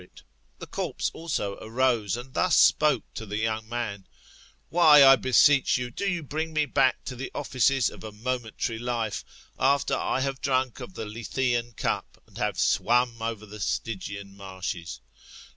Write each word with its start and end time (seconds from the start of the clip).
Apol, 0.01 0.15
3a 0.15 0.15
TAB 0.15 0.23
ll£tAMOllt»ttOSlS» 0.23 0.55
OR 0.55 0.57
The 0.61 0.67
corpse 0.67 1.11
also 1.13 1.57
arose, 1.61 2.17
and 2.17 2.33
thus 2.33 2.57
spoke 2.57 3.03
to 3.13 3.25
the 3.27 3.37
young 3.37 3.69
man: 3.69 4.07
Why, 4.69 5.05
I 5.05 5.15
beseech 5.15 5.77
you, 5.77 5.91
do 5.91 6.09
you 6.09 6.23
bring 6.23 6.53
me 6.53 6.65
back 6.65 7.03
to 7.05 7.15
the 7.15 7.31
of&ces 7.35 7.91
of 7.91 8.03
a 8.03 8.11
momentary 8.11 8.79
life, 8.79 9.23
after 9.59 9.93
I 9.93 10.21
have 10.21 10.41
drank 10.41 10.79
of 10.79 10.95
the 10.95 11.05
Lethsean 11.05 11.73
cup, 11.73 12.19
and 12.25 12.39
have 12.39 12.57
swam 12.59 13.21
over 13.21 13.45
the 13.45 13.59
Stygian 13.59 14.35
marshes? 14.35 15.01